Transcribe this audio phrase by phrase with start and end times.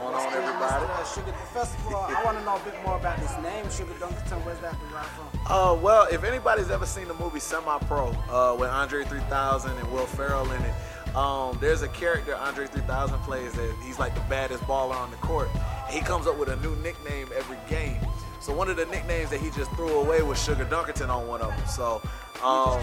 [0.00, 1.08] What's going on, everybody?
[1.12, 4.44] Sugar, first of I want to know a bit more about this name, Sugar Dunkerton.
[4.46, 5.26] Where's that derived from?
[5.44, 9.92] Uh, well, if anybody's ever seen the movie Semi Pro uh, with Andre 3000 and
[9.92, 10.74] Will Ferrell in it,
[11.18, 15.16] um, there's a character Andre 3000 plays that he's like the baddest baller on the
[15.16, 15.48] court.
[15.54, 17.98] And he comes up with a new nickname every game.
[18.40, 21.42] So one of the nicknames that he just threw away was Sugar Dunkerton on one
[21.42, 21.66] of them.
[21.66, 22.00] So.
[22.40, 22.80] Um,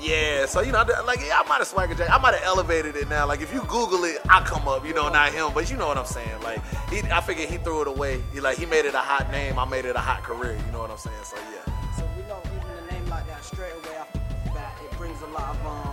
[0.00, 2.08] yeah, so you know, like yeah, I might have swagger jack.
[2.08, 3.26] I might have elevated it now.
[3.26, 4.86] Like if you Google it, I come up.
[4.86, 6.40] You know, not him, but you know what I'm saying.
[6.42, 8.22] Like he, I figured he threw it away.
[8.32, 9.58] He like he made it a hot name.
[9.58, 10.56] I made it a hot career.
[10.64, 11.16] You know what I'm saying?
[11.24, 11.96] So yeah.
[11.96, 15.20] So we know even a name like that straight away off the bat, it brings
[15.22, 15.91] a lot of um,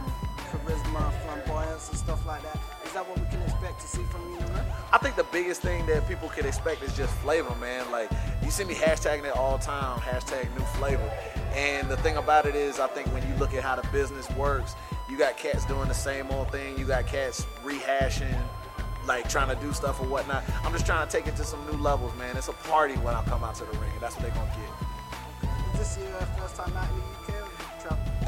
[0.93, 2.57] flamboyance, and stuff like that.
[2.85, 4.65] Is that what we can expect to see from you, man?
[4.91, 7.89] I think the biggest thing that people could expect is just flavor, man.
[7.91, 8.09] Like
[8.43, 11.11] you see me hashtagging it all time, hashtag new flavor.
[11.53, 14.29] And the thing about it is, I think when you look at how the business
[14.31, 14.75] works,
[15.09, 16.77] you got cats doing the same old thing.
[16.77, 18.39] You got cats rehashing,
[19.07, 20.43] like trying to do stuff or whatnot.
[20.63, 22.37] I'm just trying to take it to some new levels, man.
[22.37, 24.51] It's a party when I come out to the ring, and that's what they're gonna
[24.55, 25.79] get.
[25.81, 27.38] Is this your first time out in the UK?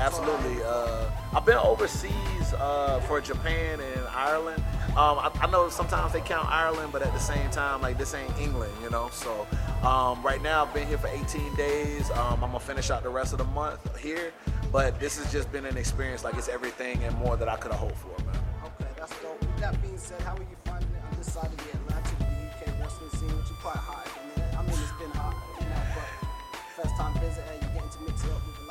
[0.02, 0.64] Absolutely.
[0.64, 4.64] Uh, I've been overseas uh, for Japan and Ireland.
[4.98, 8.16] Um, I, I know sometimes they count Ireland, but at the same time, like this
[8.16, 9.10] ain't England, you know.
[9.12, 9.46] So
[9.84, 12.10] um, right now, I've been here for 18 days.
[12.12, 14.34] Um, I'm gonna finish out the rest of the month here,
[14.72, 16.24] but this has just been an experience.
[16.24, 18.42] Like it's everything and more that I could have hoped for, man.
[18.66, 19.40] Okay, that's dope.
[19.40, 22.18] With that being said, how are you finding it on this side of the Atlantic,
[22.18, 24.58] the UK wrestling scene, which is quite hot at the?
[24.58, 28.24] I mean, it's been hot, you know, but first time visitor, you're getting to mix
[28.26, 28.71] it up with a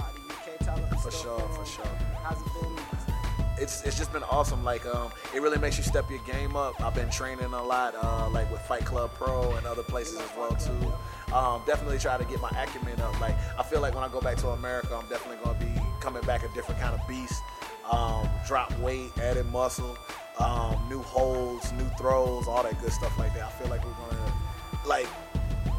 [1.11, 1.85] For sure, for sure.
[2.23, 3.01] How's it been?
[3.59, 4.63] it's it's just been awesome.
[4.63, 6.81] Like um, it really makes you step your game up.
[6.81, 10.31] I've been training a lot, uh, like with Fight Club Pro and other places as
[10.39, 11.35] well too.
[11.35, 13.21] Um, definitely try to get my acumen up.
[13.21, 15.83] Like I feel like when I go back to America, I'm definitely going to be
[16.01, 17.43] coming back a different kind of beast.
[17.91, 19.99] Um, drop weight, added muscle,
[20.39, 23.43] um, new holds, new throws, all that good stuff like that.
[23.43, 25.09] I feel like we're going to like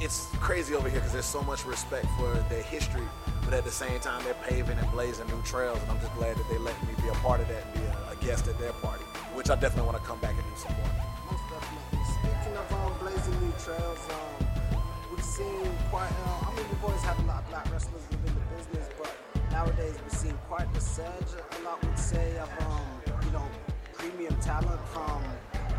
[0.02, 3.06] it's crazy over here because there's so much respect for their history,
[3.46, 6.36] but at the same time they're paving and blazing new trails, and I'm just glad
[6.38, 8.58] that they let me be a part of that and be a, a guest at
[8.58, 9.04] their party,
[9.36, 10.90] which I definitely want to come back and do some more.
[11.30, 12.02] Most definitely.
[12.18, 14.82] Speaking of um, blazing new trails, um,
[15.14, 16.10] we've seen quite.
[16.26, 19.14] Uh, I mean, we've always had a lot of black wrestlers within the business, but
[19.52, 21.30] nowadays we're seeing quite the surge.
[21.38, 22.90] A lot would say of um,
[23.22, 23.46] you know
[23.94, 25.22] premium talent from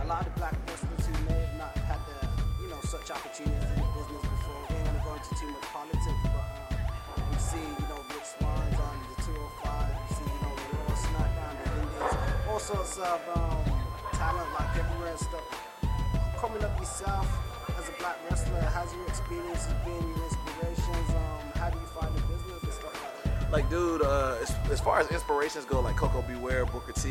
[0.00, 0.55] a lot of black
[2.92, 4.60] such opportunities in the business before.
[4.69, 6.44] We ain't gonna go into too much politics, but
[7.16, 9.97] um, we see you know Rich Swanns on the 205.
[9.97, 12.16] We see you know the Raw SmackDown, the Indies,
[12.52, 13.64] all sorts of um,
[14.12, 15.62] talent like everywhere and stuff
[16.36, 17.25] coming up yourself
[17.78, 22.12] as a black wrestler, how's your experiences been, your inspirations, um, how do you find
[22.14, 23.52] the business and stuff like that?
[23.52, 26.34] Like, dude, uh, as, as far as inspirations go, like Koko B.
[26.34, 27.11] Ware, Booker T,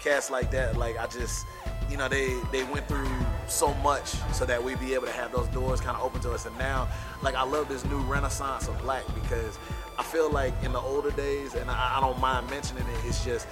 [0.00, 1.46] cats like that, like I just,
[1.94, 3.08] you know, they they went through
[3.46, 6.32] so much so that we be able to have those doors kind of open to
[6.32, 6.44] us.
[6.44, 6.88] And now,
[7.22, 9.60] like, I love this new renaissance of black because
[9.96, 13.24] I feel like in the older days, and I, I don't mind mentioning it, it's
[13.24, 13.46] just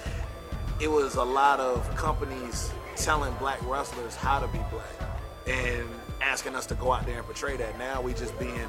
[0.81, 5.09] it was a lot of companies telling black wrestlers how to be black
[5.47, 5.87] and
[6.19, 7.79] asking us to go out there and portray that.
[7.79, 8.67] Now we just being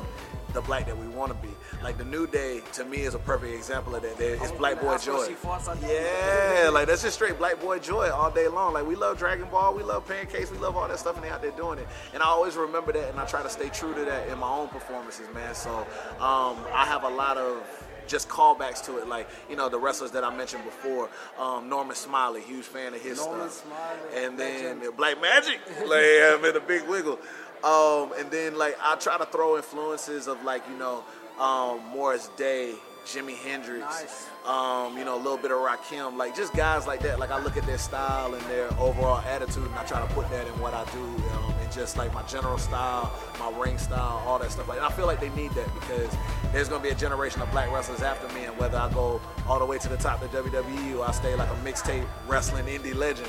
[0.54, 1.52] the black that we want to be.
[1.82, 4.18] Like the New Day to me is a perfect example of that.
[4.18, 5.26] It's Black Boy Joy.
[5.28, 5.78] she fought on.
[5.82, 8.72] Yeah, like that's just straight Black Boy Joy all day long.
[8.72, 11.28] Like we love Dragon Ball, we love Pancakes, we love all that stuff, and they
[11.28, 11.88] out there doing it.
[12.14, 14.48] And I always remember that, and I try to stay true to that in my
[14.48, 15.54] own performances, man.
[15.54, 15.80] So
[16.20, 17.62] um, I have a lot of
[18.06, 21.10] just callbacks to it, like you know the wrestlers that I mentioned before.
[21.38, 24.82] Um, Norman Smiley, huge fan of his Norman stuff, Smiley, and then.
[24.96, 27.18] Black Magic, like I'm in a big wiggle.
[27.64, 31.02] Um, and then like I try to throw influences of like you know
[31.40, 32.74] um, Morris Day,
[33.06, 34.26] Jimi Hendrix, Nice.
[34.44, 37.18] um, you know a little bit of Rakim, like just guys like that.
[37.18, 40.28] Like I look at their style and their overall attitude, and I try to put
[40.30, 44.22] that in what I do, um, and just like my general style, my ring style,
[44.26, 44.68] all that stuff.
[44.68, 46.14] Like and I feel like they need that because
[46.52, 49.58] there's gonna be a generation of black wrestlers after me, and whether I go all
[49.58, 52.94] the way to the top of WWE or I stay like a mixtape wrestling indie
[52.94, 53.28] legend,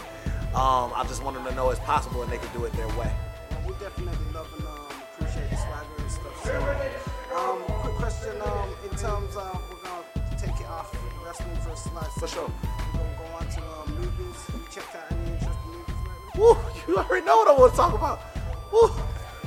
[0.54, 2.90] um, I just want them to know it's possible and they can do it their
[2.98, 3.14] way.
[3.66, 4.76] We definitely love and um,
[5.14, 6.44] appreciate the swagger and stuff.
[6.46, 6.54] So,
[7.36, 10.94] um, quick question, um, in terms of we're gonna take it off
[11.26, 12.14] wrestling for a slice.
[12.20, 12.52] For sure.
[12.94, 14.38] We're gonna go on to um, movies.
[14.54, 16.42] You checked out any interesting movies lately?
[16.42, 16.58] Woo,
[16.88, 18.22] you already know what I want to talk about.
[18.72, 18.90] Woo,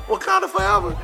[0.08, 0.98] Wakanda Forever.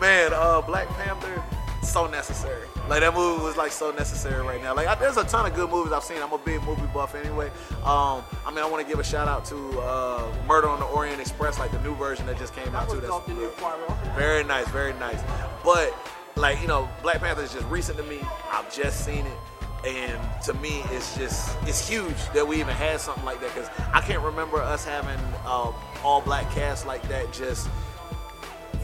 [0.00, 1.42] Man, uh, Black Panther,
[1.84, 2.68] so necessary.
[2.88, 4.74] Like that movie was like so necessary right now.
[4.74, 6.22] Like I, there's a ton of good movies I've seen.
[6.22, 7.48] I'm a big movie buff anyway.
[7.84, 10.86] Um, I mean, I want to give a shout out to uh, Murder on the
[10.86, 13.34] Orient Express, like the new version that just came That out too.
[13.34, 13.50] new
[14.16, 15.20] Very nice, very nice.
[15.64, 15.94] But
[16.36, 18.20] like you know, Black Panther is just recent to me.
[18.50, 23.00] I've just seen it, and to me, it's just it's huge that we even had
[23.00, 27.32] something like that because I can't remember us having um, all black cast like that.
[27.32, 27.68] Just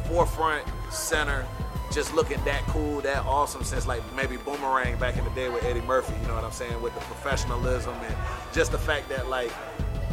[0.04, 1.46] forefront, center,
[1.90, 5.64] just looking that cool, that awesome since like maybe Boomerang back in the day with
[5.64, 6.14] Eddie Murphy.
[6.22, 6.80] You know what I'm saying?
[6.80, 8.16] With the professionalism and
[8.52, 9.50] just the fact that like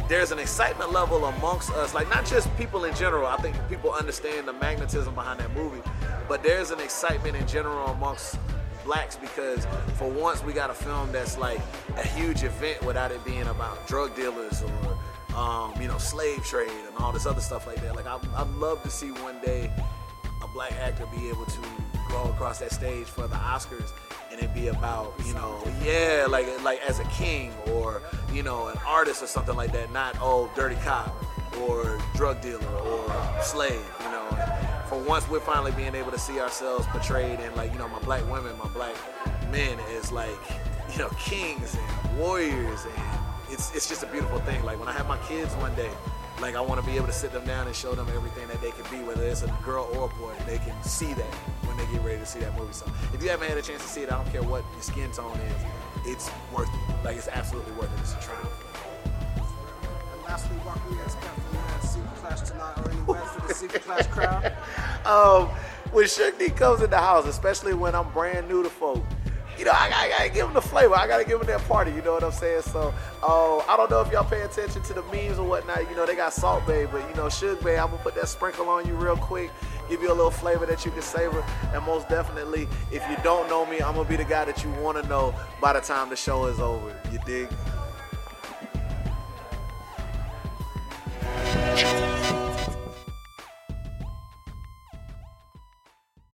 [0.08, 3.26] there's an excitement level amongst us, like not just people in general.
[3.26, 5.82] I think people understand the magnetism behind that movie,
[6.28, 8.38] but there's an excitement in general amongst
[8.84, 9.66] blacks because
[9.96, 11.60] for once we got a film that's like
[11.96, 16.70] a huge event without it being about drug dealers or um, you know slave trade
[16.86, 17.94] and all this other stuff like that.
[17.94, 19.70] Like I, I'd love to see one day
[20.58, 21.60] black actor be able to
[22.08, 23.92] go across that stage for the Oscars
[24.32, 28.02] and it be about you know yeah like like as a king or
[28.32, 31.14] you know an artist or something like that not oh dirty cop
[31.60, 33.06] or drug dealer or
[33.40, 34.26] slave you know.
[34.32, 37.86] And for once we're finally being able to see ourselves portrayed in like you know
[37.86, 38.96] my black women my black
[39.52, 40.42] men as like
[40.90, 43.18] you know kings and warriors and
[43.48, 44.64] it's it's just a beautiful thing.
[44.64, 45.90] Like when I have my kids one day
[46.40, 48.60] like I want to be able to sit them down and show them everything that
[48.60, 50.32] they can be, whether it's a girl or a boy.
[50.46, 51.34] They can see that
[51.66, 52.72] when they get ready to see that movie.
[52.72, 54.82] So if you haven't had a chance to see it, I don't care what your
[54.82, 55.62] skin tone is,
[56.06, 57.04] it's worth it.
[57.04, 58.00] Like it's absolutely worth it.
[58.00, 58.48] It's a triumph.
[60.12, 63.78] And lastly, what we expect from the Super Clash tonight or anywhere for the Super
[63.78, 64.52] Clash crowd?
[65.06, 65.48] um,
[65.92, 69.02] when Suge D comes in the house, especially when I'm brand new to folk,
[69.58, 70.94] you know, I, I gotta give them the flavor.
[70.94, 71.90] I gotta give them that party.
[71.90, 72.62] You know what I'm saying?
[72.62, 75.90] So, uh, I don't know if y'all pay attention to the memes or whatnot.
[75.90, 78.28] You know, they got Salt Bae, but you know, Suge Bae, I'm gonna put that
[78.28, 79.50] sprinkle on you real quick,
[79.88, 81.44] give you a little flavor that you can savor.
[81.74, 84.70] And most definitely, if you don't know me, I'm gonna be the guy that you
[84.80, 86.94] wanna know by the time the show is over.
[87.10, 87.48] You dig?